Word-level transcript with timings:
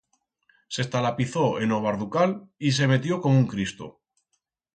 S'estalapizó 0.77 1.43
en 1.65 1.75
o 1.77 1.79
barducal 1.83 2.33
y 2.71 2.73
se 2.79 2.89
metió 2.93 3.21
como 3.27 3.37
un 3.37 3.47
cristo. 3.53 3.87